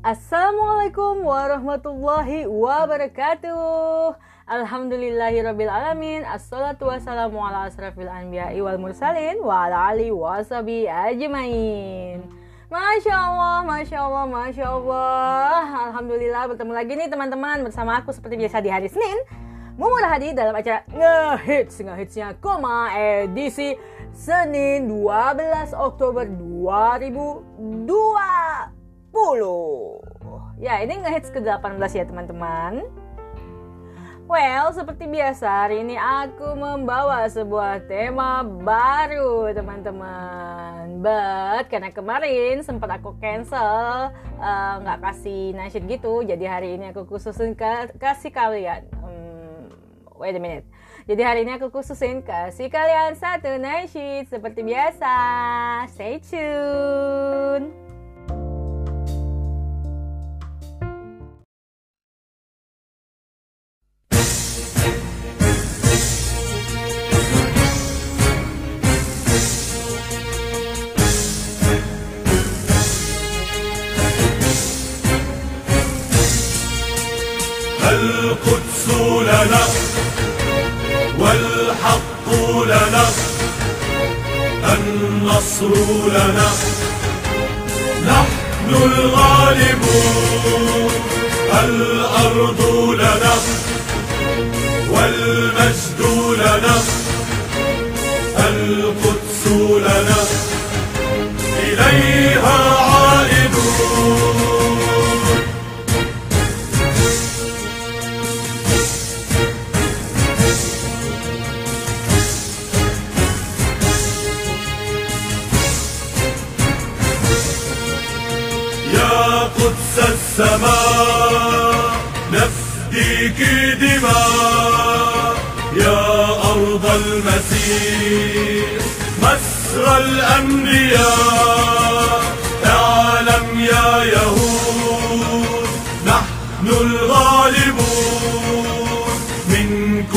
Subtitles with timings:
[0.00, 4.16] Assalamualaikum warahmatullahi wabarakatuh.
[4.48, 6.24] Alhamdulillahirabbil alamin.
[6.24, 12.24] Assalatu wassalamu ala asrafil anbiya'i wal mursalin Wa ala ali wasabi ajmain.
[12.72, 15.92] Masya Allah, Masya Allah, Masya Allah.
[15.92, 19.20] Alhamdulillah bertemu lagi nih teman-teman Bersama aku seperti biasa di hari Senin.
[19.76, 23.76] Mumun Hadi dalam acara Ngehits Ngehitsnya Koma edisi
[24.16, 28.79] Senin 12 Oktober 2020
[30.60, 32.84] Ya ini ngehits ke-18 ya teman-teman.
[34.30, 41.02] Well, seperti biasa hari ini aku membawa sebuah tema baru teman-teman.
[41.02, 46.94] But karena kemarin sempat aku cancel uh, nggak uh, kasih nasyid gitu Jadi hari ini
[46.94, 48.86] aku khususin ke kasih kalian.
[49.02, 49.74] Um,
[50.22, 50.68] Wait a minute.
[51.10, 55.16] Jadi hari ini aku khususin kasih kalian satu nasyid Seperti biasa.
[55.90, 57.89] Stay tune
[92.50, 93.79] البطولة نصر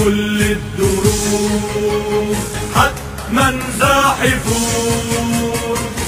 [0.03, 2.35] كل الدروب
[2.75, 5.29] حتما زاحفون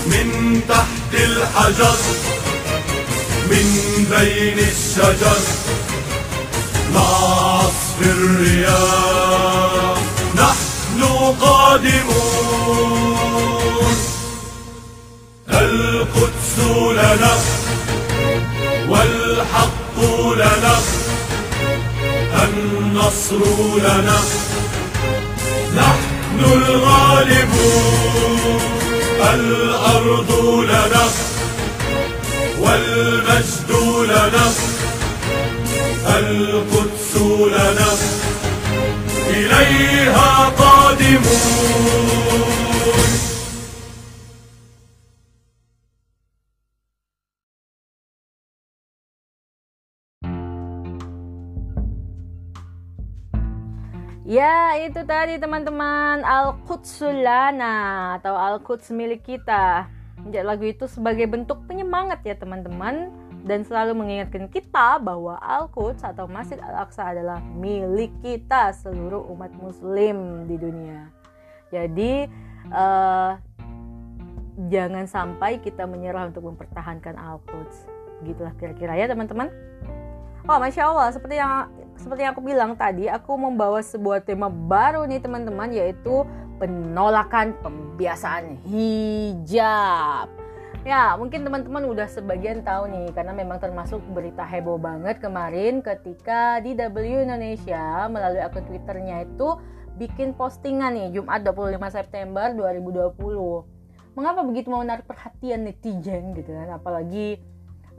[0.06, 1.98] من تحت الحجر
[3.50, 3.68] من
[4.10, 5.42] بين الشجر.
[6.94, 7.10] مع
[7.60, 9.98] عصف الرياح
[10.36, 11.04] نحن
[11.42, 12.76] قادمون.
[15.50, 16.56] القدس
[16.92, 17.34] لنا
[18.90, 19.98] والحق
[20.36, 21.05] لنا.
[22.96, 23.40] النصر
[23.78, 24.20] لنا.
[25.76, 28.60] نحن الغالبون.
[29.22, 30.32] الأرض
[30.70, 31.08] لنا.
[32.60, 33.72] والمجد
[34.04, 34.54] لنا.
[36.20, 37.16] القدس
[37.48, 37.98] لنا.
[39.30, 42.45] إليها قادمون.
[54.26, 59.86] Ya, itu tadi teman-teman Al-Qudsulana atau Al-Quds milik kita
[60.26, 63.14] lagu itu sebagai bentuk penyemangat ya teman-teman
[63.46, 70.50] dan selalu mengingatkan kita bahwa Al-Quds atau Masjid Al-Aqsa adalah milik kita seluruh umat muslim
[70.50, 71.14] di dunia.
[71.70, 72.26] Jadi
[72.74, 73.38] uh,
[74.74, 77.86] jangan sampai kita menyerah untuk mempertahankan Al-Quds.
[78.26, 79.54] Begitulah kira-kira ya teman-teman.
[80.50, 85.08] Oh, masya Allah, seperti yang seperti yang aku bilang tadi, aku membawa sebuah tema baru
[85.08, 86.28] nih teman-teman, yaitu
[86.60, 90.28] penolakan pembiasaan hijab.
[90.86, 96.62] Ya, mungkin teman-teman udah sebagian tahu nih karena memang termasuk berita heboh banget kemarin ketika
[96.62, 99.58] DW Indonesia melalui akun Twitternya itu
[99.98, 103.18] bikin postingan nih Jumat 25 September 2020.
[104.14, 106.78] Mengapa begitu menarik perhatian netizen gitu kan?
[106.78, 107.42] Apalagi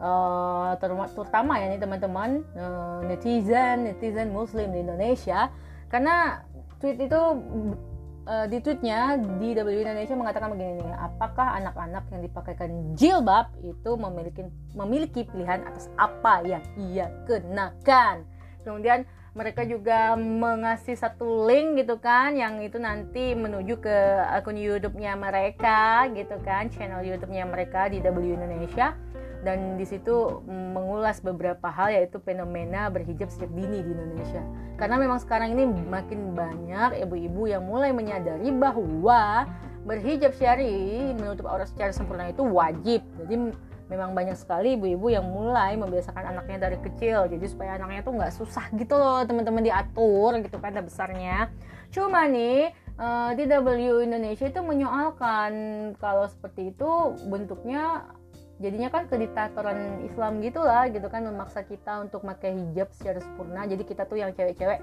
[0.00, 5.52] uh, terutama ya nih teman-teman uh, netizen netizen Muslim di Indonesia
[5.88, 6.42] karena
[6.80, 7.20] tweet itu
[8.26, 13.90] uh, di tweetnya di W Indonesia mengatakan begini nih, apakah anak-anak yang dipakaikan jilbab itu
[13.96, 14.42] memiliki
[14.74, 18.26] memiliki pilihan atas apa yang ia kenakan?
[18.66, 19.06] Kemudian
[19.36, 23.96] mereka juga mengasih satu link gitu kan yang itu nanti menuju ke
[24.32, 28.96] akun YouTube-nya mereka gitu kan, channel YouTube-nya mereka di W Indonesia
[29.42, 34.42] dan di situ mengulas beberapa hal yaitu fenomena berhijab sejak dini di Indonesia.
[34.80, 39.48] Karena memang sekarang ini makin banyak ibu-ibu yang mulai menyadari bahwa
[39.86, 43.02] berhijab syari menutup aurat secara sempurna itu wajib.
[43.22, 43.54] Jadi
[43.86, 48.34] memang banyak sekali ibu-ibu yang mulai membiasakan anaknya dari kecil jadi supaya anaknya tuh nggak
[48.34, 51.54] susah gitu loh teman-teman diatur gitu kan besarnya
[51.94, 55.52] cuma nih uh, eh, DW Indonesia itu menyoalkan
[56.02, 56.90] kalau seperti itu
[57.30, 58.10] bentuknya
[58.56, 63.68] jadinya kan kediktatoran Islam gitulah gitu kan memaksa kita untuk pakai hijab secara sempurna.
[63.68, 64.80] Jadi kita tuh yang cewek-cewek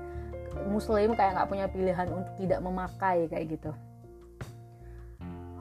[0.69, 3.71] muslim kayak nggak punya pilihan untuk tidak memakai kayak gitu.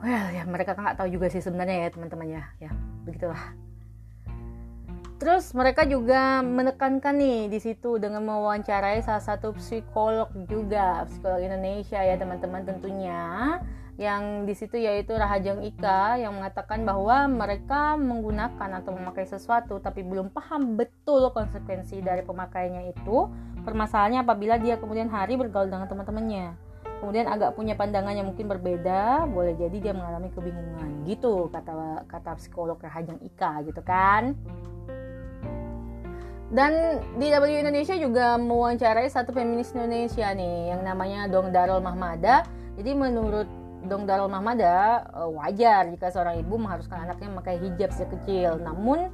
[0.03, 2.43] Well ya mereka kan nggak tahu juga sih sebenarnya ya teman-teman ya.
[2.61, 2.71] Ya
[3.07, 3.41] begitulah.
[5.23, 12.03] Terus mereka juga menekankan nih di situ dengan mewawancarai salah satu psikolog juga psikolog Indonesia
[12.03, 13.19] ya teman-teman tentunya
[13.93, 20.01] yang di situ yaitu Rahajang Ika yang mengatakan bahwa mereka menggunakan atau memakai sesuatu tapi
[20.01, 23.29] belum paham betul konsekuensi dari pemakaiannya itu.
[23.61, 26.57] Permasalahannya apabila dia kemudian hari bergaul dengan teman-temannya.
[27.05, 31.05] Kemudian agak punya pandangan yang mungkin berbeda boleh jadi dia mengalami kebingungan.
[31.05, 34.33] Gitu kata kata psikolog Rahajang Ika gitu kan?
[36.53, 42.45] Dan di W Indonesia juga mewawancarai satu feminis Indonesia nih yang namanya Dong Darul Mahmada.
[42.77, 48.15] Jadi menurut Dong Darul Mahmada uh, wajar jika seorang ibu mengharuskan anaknya memakai hijab sejak
[48.19, 48.59] kecil.
[48.59, 49.11] Namun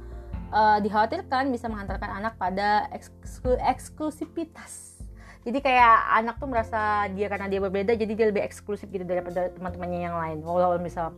[0.54, 5.02] uh, dikhawatirkan bisa menghantarkan anak pada eksklu eksklusivitas.
[5.40, 9.48] Jadi kayak anak tuh merasa dia karena dia berbeda jadi dia lebih eksklusif gitu daripada
[9.56, 10.38] teman-temannya yang lain.
[10.44, 11.16] Walau misal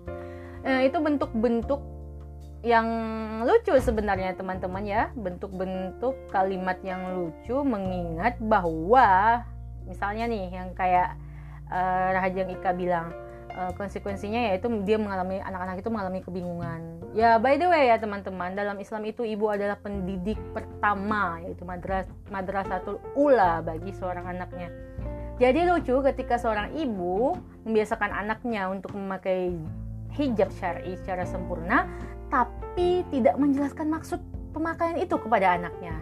[0.64, 1.82] uh, itu bentuk-bentuk
[2.62, 2.86] yang
[3.42, 9.42] lucu sebenarnya teman-teman ya bentuk-bentuk kalimat yang lucu mengingat bahwa
[9.82, 11.18] misalnya nih yang kayak
[11.66, 13.10] uh, Rahajang Ika bilang
[13.56, 16.80] uh, konsekuensinya yaitu dia mengalami anak-anak itu mengalami kebingungan.
[17.12, 22.08] Ya by the way ya teman-teman, dalam Islam itu ibu adalah pendidik pertama yaitu madras
[22.32, 24.72] madrasatul ula bagi seorang anaknya.
[25.40, 29.56] Jadi lucu ketika seorang ibu membiasakan anaknya untuk memakai
[30.12, 31.88] hijab syar'i secara sempurna
[32.28, 34.20] tapi tidak menjelaskan maksud
[34.56, 35.96] pemakaian itu kepada anaknya.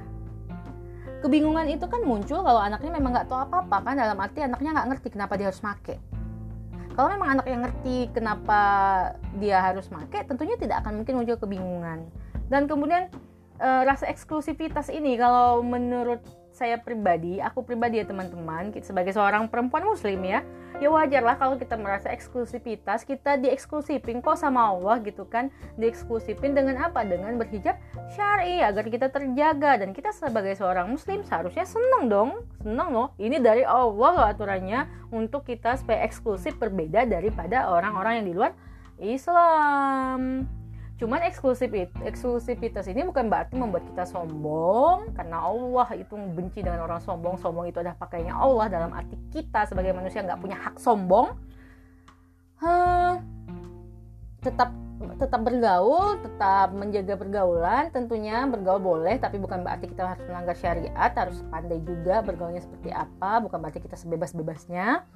[1.20, 4.88] Kebingungan itu kan muncul kalau anaknya memang nggak tahu apa-apa kan dalam arti anaknya nggak
[4.94, 6.19] ngerti kenapa dia harus pakai
[7.00, 8.61] kalau memang anak yang ngerti kenapa
[9.41, 12.05] dia harus make tentunya tidak akan mungkin muncul kebingungan.
[12.52, 13.08] Dan kemudian
[13.56, 16.20] e, rasa eksklusivitas ini kalau menurut
[16.50, 20.43] saya pribadi, aku pribadi ya teman-teman, sebagai seorang perempuan muslim ya,
[20.82, 25.49] ya wajar lah kalau kita merasa eksklusivitas, kita dieksklusipin kok sama Allah gitu kan,
[25.79, 27.06] dieksklusipin dengan apa?
[27.06, 27.79] Dengan berhijab
[28.12, 32.31] syari agar kita terjaga dan kita sebagai seorang muslim seharusnya senang dong,
[32.61, 33.08] senang loh.
[33.17, 38.52] Ini dari Allah loh aturannya untuk kita supaya eksklusif berbeda daripada orang-orang yang di luar
[39.00, 40.59] Islam.
[41.00, 41.73] Cuman eksklusif
[42.05, 47.41] eksklusivitas ini bukan berarti membuat kita sombong karena Allah itu benci dengan orang sombong.
[47.41, 51.32] Sombong itu adalah pakainya Allah dalam arti kita sebagai manusia nggak punya hak sombong.
[52.61, 53.17] Huh,
[54.44, 54.76] tetap
[55.17, 57.88] tetap bergaul, tetap menjaga pergaulan.
[57.88, 61.12] Tentunya bergaul boleh, tapi bukan berarti kita harus melanggar syariat.
[61.17, 63.41] Harus pandai juga bergaulnya seperti apa.
[63.41, 65.08] Bukan berarti kita sebebas-bebasnya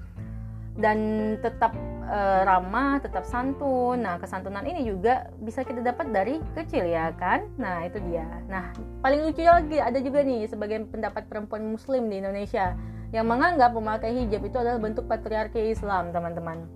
[0.75, 0.99] dan
[1.39, 1.71] tetap
[2.07, 4.03] e, ramah, tetap santun.
[4.03, 7.47] Nah, kesantunan ini juga bisa kita dapat dari kecil ya kan?
[7.59, 8.27] Nah, itu dia.
[8.51, 12.75] Nah, paling lucu lagi ada juga nih sebagai pendapat perempuan muslim di Indonesia
[13.15, 16.67] yang menganggap memakai hijab itu adalah bentuk patriarki Islam, teman-teman.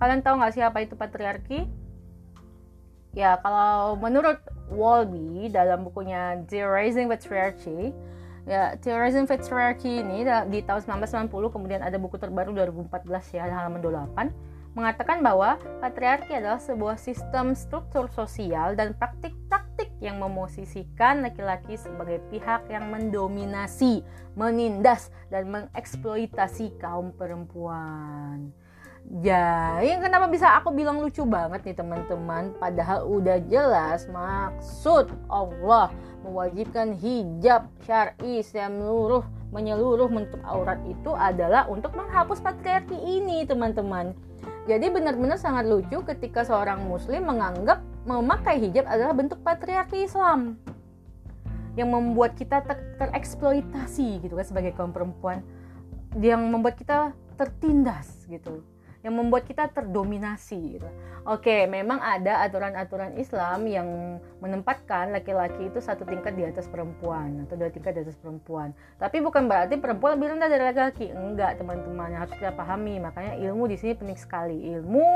[0.00, 1.68] Kalian tahu nggak siapa itu patriarki?
[3.14, 4.42] Ya, kalau menurut
[4.74, 7.94] Wolby dalam bukunya The Rising Patriarchy,
[8.44, 14.54] ya Theorizing Patriarchy ini di tahun 1990 kemudian ada buku terbaru 2014 ya halaman 28
[14.74, 22.66] mengatakan bahwa patriarki adalah sebuah sistem struktur sosial dan praktik-praktik yang memosisikan laki-laki sebagai pihak
[22.66, 24.02] yang mendominasi,
[24.34, 28.50] menindas, dan mengeksploitasi kaum perempuan.
[29.04, 32.56] Jadi kenapa bisa aku bilang lucu banget nih teman-teman?
[32.56, 35.92] Padahal udah jelas maksud Allah
[36.24, 39.20] mewajibkan hijab syar'i seluruh
[39.52, 44.16] menyeluruh menutup aurat itu adalah untuk menghapus patriarki ini teman-teman.
[44.64, 50.56] Jadi benar-benar sangat lucu ketika seorang muslim menganggap memakai hijab adalah bentuk patriarki Islam
[51.76, 55.44] yang membuat kita ter tereksploitasi gitu kan sebagai kaum perempuan.
[56.16, 58.64] Yang membuat kita tertindas gitu
[59.04, 60.88] yang membuat kita terdominasi gitu.
[61.28, 63.88] Oke, memang ada aturan-aturan Islam yang
[64.40, 68.72] menempatkan laki-laki itu satu tingkat di atas perempuan atau dua tingkat di atas perempuan.
[68.96, 71.12] Tapi bukan berarti perempuan lebih rendah dari laki-laki.
[71.12, 72.96] Enggak, teman-teman, harus kita pahami.
[72.96, 74.72] Makanya ilmu di sini penting sekali.
[74.72, 75.06] Ilmu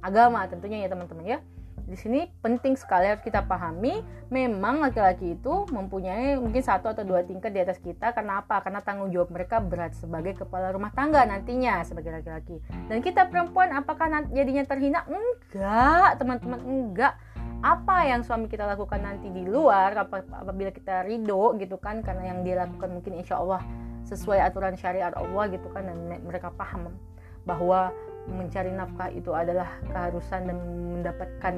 [0.00, 1.40] agama tentunya ya, teman-teman ya
[1.88, 7.24] di sini penting sekali harus kita pahami memang laki-laki itu mempunyai mungkin satu atau dua
[7.24, 8.12] tingkat di atas kita.
[8.12, 8.60] Karena apa?
[8.60, 12.60] Karena tanggung jawab mereka berat sebagai kepala rumah tangga nantinya sebagai laki-laki.
[12.92, 15.00] Dan kita perempuan apakah jadinya terhina?
[15.08, 17.16] Enggak teman-teman enggak.
[17.64, 22.46] Apa yang suami kita lakukan nanti di luar apabila kita ridho gitu kan karena yang
[22.46, 23.64] dia lakukan mungkin insya Allah
[24.06, 26.94] sesuai aturan syariat Allah gitu kan dan mereka paham
[27.42, 27.90] bahwa
[28.28, 30.56] mencari nafkah itu adalah keharusan dan
[31.00, 31.54] mendapatkan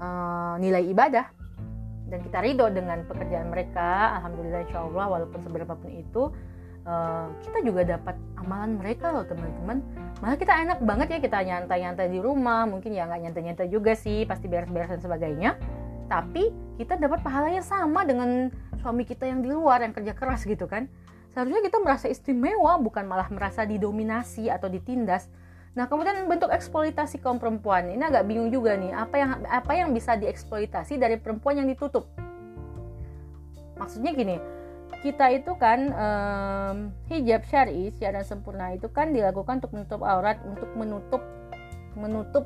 [0.00, 1.26] uh, nilai ibadah.
[2.06, 6.30] Dan kita ridho dengan pekerjaan mereka alhamdulillah insya Allah walaupun seberapa pun itu
[6.86, 9.82] uh, kita juga dapat amalan mereka loh teman-teman.
[10.22, 12.62] Malah kita enak banget ya kita nyantai-nyantai di rumah.
[12.70, 15.58] Mungkin ya nggak nyantai-nyantai juga sih pasti beres-beres dan sebagainya.
[16.06, 20.70] Tapi kita dapat pahalanya sama dengan suami kita yang di luar yang kerja keras gitu
[20.70, 20.86] kan
[21.36, 25.28] seharusnya kita merasa istimewa bukan malah merasa didominasi atau ditindas
[25.76, 27.92] Nah, kemudian bentuk eksploitasi kaum perempuan.
[27.92, 32.08] Ini agak bingung juga nih, apa yang apa yang bisa dieksploitasi dari perempuan yang ditutup?
[33.76, 34.40] Maksudnya gini,
[35.04, 36.76] kita itu kan um,
[37.12, 41.22] hijab syar'i secara sempurna itu kan dilakukan untuk menutup aurat, untuk menutup
[41.92, 42.44] menutup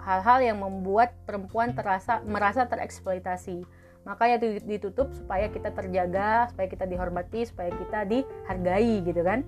[0.00, 3.60] hal-hal yang membuat perempuan terasa merasa tereksploitasi.
[4.08, 9.44] Makanya ditutup supaya kita terjaga, supaya kita dihormati, supaya kita dihargai gitu kan.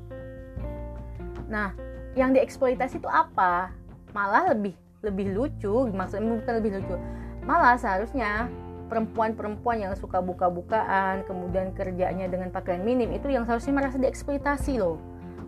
[1.49, 1.73] Nah,
[2.13, 3.73] yang dieksploitasi itu apa?
[4.13, 6.97] Malah lebih lebih lucu maksudnya bukan lebih lucu.
[7.43, 8.47] Malah seharusnya
[8.93, 15.01] perempuan-perempuan yang suka buka-bukaan kemudian kerjanya dengan pakaian minim itu yang seharusnya merasa dieksploitasi loh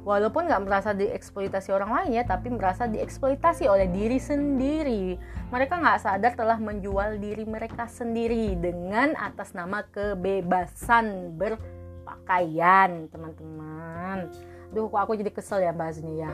[0.05, 5.17] walaupun nggak merasa dieksploitasi orang lain ya tapi merasa dieksploitasi oleh diri sendiri.
[5.49, 14.29] Mereka nggak sadar telah menjual diri mereka sendiri dengan atas nama kebebasan berpakaian teman-teman.
[14.77, 16.33] Duh, kok aku jadi kesel ya bahasnya ya.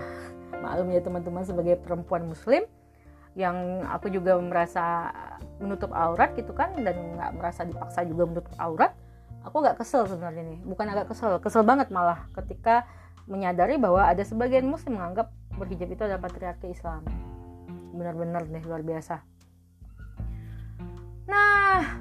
[0.61, 2.67] Maklum ya teman-teman sebagai perempuan muslim
[3.39, 5.15] yang aku juga merasa
[5.63, 8.91] menutup aurat gitu kan dan nggak merasa dipaksa juga menutup aurat
[9.47, 10.61] aku nggak kesel sebenarnya nih.
[10.67, 12.85] Bukan agak kesel kesel banget malah ketika
[13.29, 17.05] menyadari bahwa ada sebagian muslim menganggap berhijab itu adalah patriarki Islam.
[17.93, 19.21] Benar-benar nih luar biasa.
[21.29, 22.01] Nah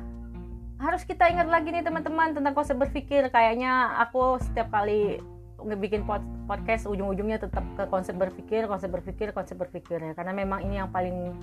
[0.80, 3.28] harus kita ingat lagi nih teman-teman tentang konsep berpikir.
[3.28, 5.20] Kayaknya aku setiap kali
[5.60, 6.08] ngebikin
[6.48, 10.14] podcast ujung-ujungnya tetap ke konsep berpikir konsep berpikir konsep berpikir ya.
[10.16, 11.36] Karena memang ini yang paling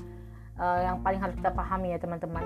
[0.56, 2.44] uh, yang paling harus kita pahami ya teman-teman.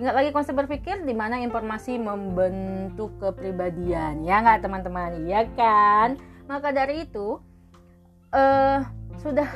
[0.00, 4.24] Ingat lagi konsep berpikir di mana informasi membentuk kepribadian.
[4.24, 5.24] Ya nggak teman-teman?
[5.28, 7.38] Iya kan maka dari itu
[8.34, 8.82] uh,
[9.22, 9.46] sudah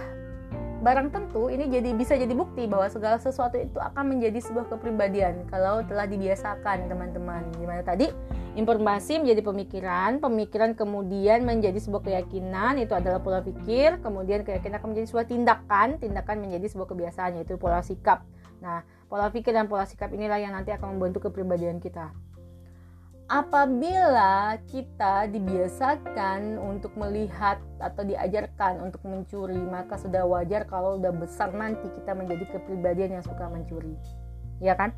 [0.84, 5.48] barang tentu ini jadi bisa jadi bukti bahwa segala sesuatu itu akan menjadi sebuah kepribadian
[5.48, 7.40] kalau telah dibiasakan teman-teman.
[7.56, 8.12] Gimana tadi?
[8.54, 14.94] Informasi menjadi pemikiran pemikiran kemudian menjadi sebuah keyakinan itu adalah pola pikir kemudian keyakinan akan
[14.94, 18.22] menjadi sebuah tindakan tindakan menjadi sebuah kebiasaan yaitu pola sikap.
[18.62, 22.14] Nah pola pikir dan pola sikap inilah yang nanti akan membentuk kepribadian kita
[23.24, 31.48] apabila kita dibiasakan untuk melihat atau diajarkan untuk mencuri maka sudah wajar kalau udah besar
[31.56, 33.96] nanti kita menjadi kepribadian yang suka mencuri.
[34.60, 34.92] Ya kan?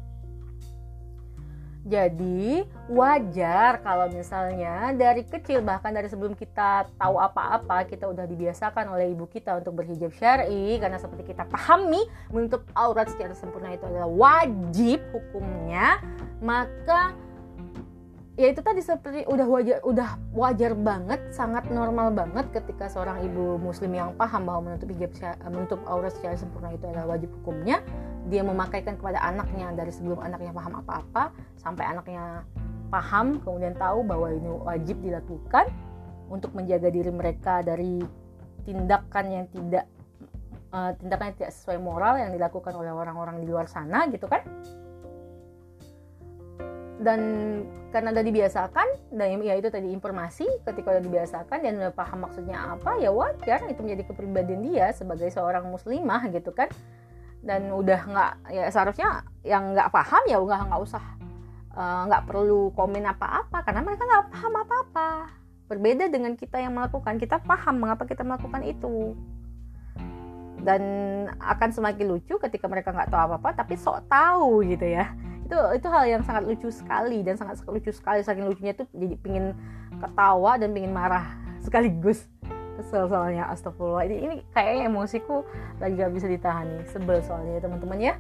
[1.87, 8.91] Jadi wajar kalau misalnya dari kecil bahkan dari sebelum kita tahu apa-apa kita udah dibiasakan
[8.91, 10.83] oleh ibu kita untuk berhijab syar'i.
[10.83, 12.03] Karena seperti kita pahami
[12.35, 16.03] menutup aurat secara sempurna itu adalah wajib hukumnya
[16.43, 17.17] maka
[18.37, 23.57] ya itu tadi seperti udah wajar udah wajar banget sangat normal banget ketika seorang ibu
[23.57, 25.13] muslim yang paham bahwa menutup hijab
[25.49, 27.81] menutup aurat secara sempurna itu adalah wajib hukumnya
[28.29, 32.45] dia memakaikan kepada anaknya dari sebelum anaknya paham apa-apa sampai anaknya
[32.93, 35.73] paham kemudian tahu bahwa ini wajib dilakukan
[36.29, 38.05] untuk menjaga diri mereka dari
[38.69, 39.89] tindakan yang tidak
[40.77, 44.45] uh, tindakan yang tidak sesuai moral yang dilakukan oleh orang-orang di luar sana gitu kan
[47.07, 47.21] dan
[47.95, 52.75] karena udah dibiasakan dan ya itu tadi informasi ketika udah dibiasakan dan udah paham maksudnya
[52.75, 56.67] apa ya wajar itu menjadi kepribadian dia sebagai seorang muslimah gitu kan.
[57.47, 61.05] Dan udah nggak ya seharusnya yang nggak paham ya nggak nggak usah
[61.79, 65.11] eh, nggak uh, perlu komen apa-apa karena mereka nggak paham apa-apa.
[65.71, 69.15] Berbeda dengan kita yang melakukan kita paham mengapa kita melakukan itu.
[70.59, 70.83] Dan
[71.39, 75.15] akan semakin lucu ketika mereka nggak tahu apa-apa tapi sok tahu gitu ya
[75.47, 78.21] itu itu hal yang sangat lucu sekali dan sangat lucu sekali.
[78.27, 79.55] Saking lucunya tuh jadi pingin
[80.03, 81.25] ketawa dan pingin marah
[81.65, 82.27] sekaligus.
[82.77, 84.05] Kesel soalnya astagfirullah.
[84.05, 85.47] Ini ini kayaknya emosiku
[85.81, 86.85] lagi gak bisa ditahan nih.
[86.93, 88.15] Sebel soalnya ya teman-teman ya.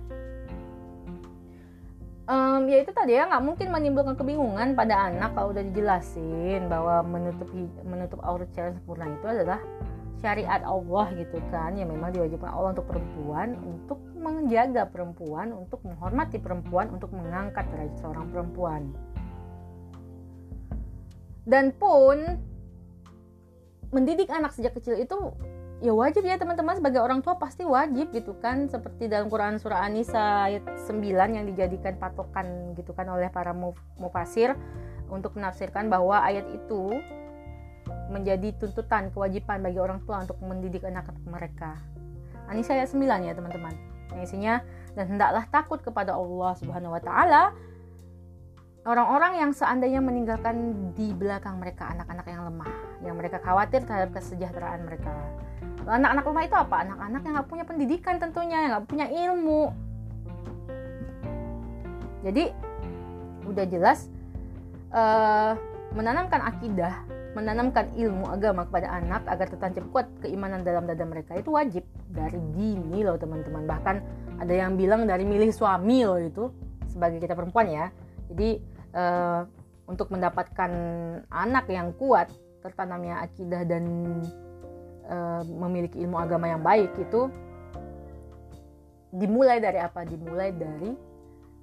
[2.26, 7.06] Um, ya itu tadi ya nggak mungkin menimbulkan kebingungan pada anak kalau udah dijelasin bahwa
[7.06, 7.46] menutup
[7.86, 9.62] menutup aurat secara sempurna itu adalah
[10.26, 16.42] syariat Allah gitu kan yang memang diwajibkan Allah untuk perempuan untuk menjaga perempuan untuk menghormati
[16.42, 18.90] perempuan untuk mengangkat derajat seorang perempuan.
[21.46, 22.42] Dan pun
[23.94, 25.14] mendidik anak sejak kecil itu
[25.78, 28.66] ya wajib ya teman-teman sebagai orang tua pasti wajib gitu kan.
[28.66, 31.06] Seperti dalam Quran surah An-Nisa ayat 9
[31.38, 33.54] yang dijadikan patokan gitu kan oleh para
[33.94, 34.58] mufasir
[35.06, 36.98] untuk menafsirkan bahwa ayat itu
[38.12, 41.78] menjadi tuntutan kewajiban bagi orang tua untuk mendidik anak mereka.
[42.46, 43.74] An-Nisa ayat 9 ya teman-teman.
[44.14, 44.54] Yang isinya
[44.94, 47.42] dan hendaklah takut kepada Allah Subhanahu wa taala
[48.86, 52.72] orang-orang yang seandainya meninggalkan di belakang mereka anak-anak yang lemah,
[53.02, 55.10] yang mereka khawatir terhadap kesejahteraan mereka
[55.86, 59.62] anak-anak lemah itu apa anak-anak yang nggak punya pendidikan tentunya yang nggak punya ilmu
[62.26, 62.44] jadi
[63.46, 64.10] udah jelas
[64.90, 65.54] uh,
[65.94, 67.06] menanamkan akidah
[67.36, 71.36] menanamkan ilmu agama kepada anak agar tertancap kuat keimanan dalam dada mereka.
[71.36, 73.68] Itu wajib dari dini loh teman-teman.
[73.68, 73.96] Bahkan
[74.40, 76.48] ada yang bilang dari milih suami loh itu
[76.88, 77.86] sebagai kita perempuan ya.
[78.32, 78.64] Jadi
[78.96, 79.44] uh,
[79.84, 80.72] untuk mendapatkan
[81.28, 82.32] anak yang kuat
[82.64, 83.84] tertanamnya akidah dan
[85.06, 87.30] Eh, memiliki ilmu agama yang baik itu
[89.14, 90.02] dimulai dari apa?
[90.02, 90.98] Dimulai dari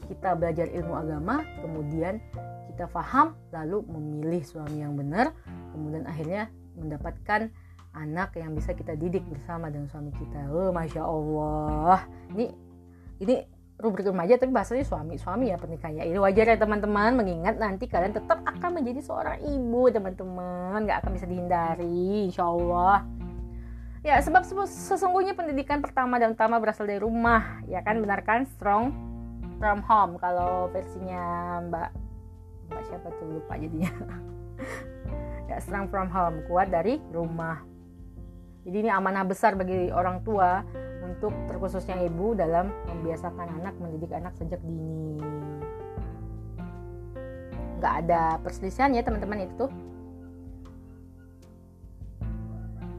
[0.08, 2.24] kita belajar ilmu agama, kemudian
[2.72, 5.36] kita faham, lalu memilih suami yang benar,
[5.74, 7.50] kemudian akhirnya mendapatkan
[7.94, 10.50] anak yang bisa kita didik bersama dengan suami kita.
[10.50, 12.06] Oh, masya Allah.
[12.34, 12.46] Ini
[13.22, 13.36] ini
[13.82, 18.15] rubrik remaja tapi bahasanya suami suami ya pernikahannya ini wajar ya teman-teman mengingat nanti kalian
[18.15, 23.03] tetap akan menjadi seorang ibu teman-teman nggak akan bisa dihindari insya Allah
[24.03, 28.44] Ya, sebab sesungguhnya pendidikan pertama dan utama berasal dari rumah, ya kan benar kan?
[28.44, 28.92] Strong
[29.63, 31.24] from home kalau versinya
[31.72, 31.89] Mbak
[32.68, 33.88] Mbak siapa tuh lupa jadinya.
[35.50, 37.62] ya, strong from home, kuat dari rumah.
[38.63, 40.63] Jadi ini amanah besar bagi orang tua
[41.03, 45.19] untuk terkhususnya ibu dalam membiasakan anak mendidik anak sejak dini.
[47.83, 49.71] Gak ada perselisihan ya teman-teman itu tuh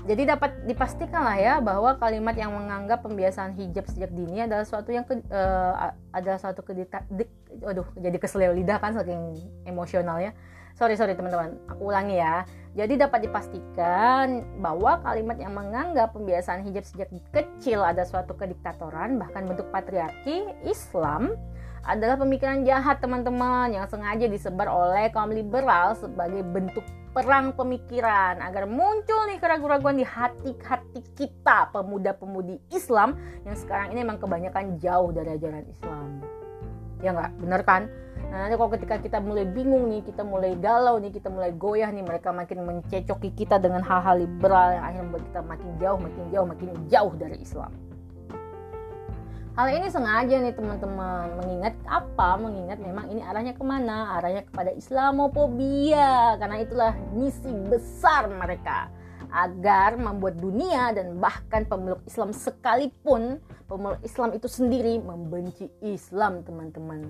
[0.04, 4.92] jadi dapat dipastikan lah ya bahwa kalimat yang menganggap pembiasaan hijab sejak dini adalah suatu
[4.92, 7.08] yang ke, uh, adalah suatu kedita,
[7.64, 9.32] aduh jadi keselio lidah kan saking
[9.64, 10.36] emosional ya.
[10.74, 12.42] Sorry sorry teman-teman, aku ulangi ya.
[12.74, 19.46] Jadi dapat dipastikan bahwa kalimat yang menganggap pembiasaan hijab sejak kecil ada suatu kediktatoran bahkan
[19.46, 21.38] bentuk patriarki Islam
[21.86, 26.82] adalah pemikiran jahat teman-teman yang sengaja disebar oleh kaum liberal sebagai bentuk
[27.14, 33.14] perang pemikiran agar muncul nih keraguan-keraguan di hati-hati kita pemuda-pemudi Islam
[33.46, 36.18] yang sekarang ini memang kebanyakan jauh dari ajaran Islam.
[36.98, 37.30] Ya nggak?
[37.38, 37.86] Bener kan
[38.34, 41.86] nah nanti kalau ketika kita mulai bingung nih kita mulai galau nih kita mulai goyah
[41.94, 46.22] nih mereka makin mencecoki kita dengan hal-hal liberal yang akhirnya membuat kita makin jauh makin
[46.34, 47.70] jauh makin jauh dari Islam.
[49.54, 51.38] Hal ini sengaja nih teman-teman.
[51.38, 52.34] Mengingat apa?
[52.42, 54.18] Mengingat memang ini arahnya ke mana?
[54.18, 58.90] Arahnya kepada Islamophobia karena itulah misi besar mereka.
[59.30, 63.38] Agar membuat dunia dan bahkan pemeluk Islam sekalipun
[63.70, 67.06] pemeluk Islam itu sendiri membenci Islam teman-teman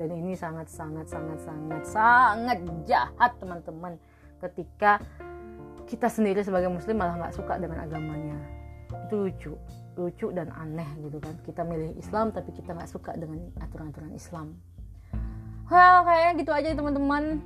[0.00, 2.58] dan ini sangat sangat sangat sangat sangat
[2.88, 4.00] jahat teman-teman.
[4.40, 4.96] Ketika
[5.84, 8.40] kita sendiri sebagai muslim malah nggak suka dengan agamanya.
[9.04, 9.52] Itu lucu
[10.00, 11.36] lucu dan aneh gitu kan.
[11.44, 14.56] Kita milih Islam tapi kita nggak suka dengan aturan-aturan Islam.
[15.68, 17.44] Well kayaknya gitu aja teman-teman.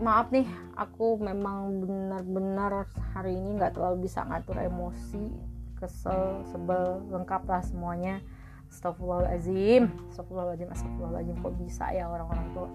[0.00, 0.48] Maaf nih
[0.80, 5.28] aku memang benar-benar hari ini nggak terlalu bisa ngatur emosi
[5.76, 8.24] kesel sebel lengkap lah semuanya
[8.70, 9.82] Astagfirullahaladzim.
[10.14, 11.36] Astagfirullahaladzim Astagfirullahaladzim.
[11.42, 12.68] Kok bisa ya orang-orang tuh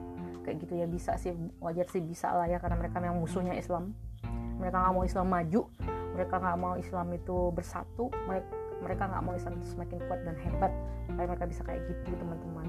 [0.44, 1.32] kayak gitu ya bisa sih.
[1.64, 3.96] Wajar sih bisa lah ya karena mereka memang musuhnya Islam.
[4.60, 5.62] Mereka nggak mau Islam maju.
[6.16, 8.12] Mereka nggak mau Islam itu bersatu.
[8.28, 8.48] Mereka
[8.84, 10.72] mereka nggak mau Islam itu semakin kuat dan hebat.
[11.08, 12.68] Supaya mereka bisa kayak gitu teman-teman.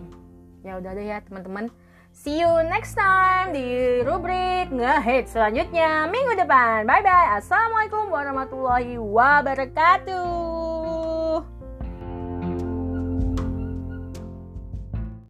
[0.63, 1.71] Ya udah deh ya teman-teman.
[2.17, 6.89] See you next time di rubrik ngehit selanjutnya minggu depan.
[6.89, 10.66] Bye bye assalamualaikum warahmatullahi wabarakatuh